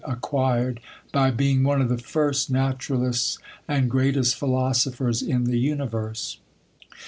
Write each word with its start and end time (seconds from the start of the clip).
acquired, 0.03 0.79
by 1.11 1.29
being 1.29 1.63
one 1.63 1.79
of 1.79 1.87
the 1.87 1.95
first 1.99 2.49
naturalists 2.49 3.37
and 3.67 3.87
greatest 3.87 4.33
philosophers 4.35 5.21
in 5.21 5.43
the 5.43 5.59
universe. 5.59 6.37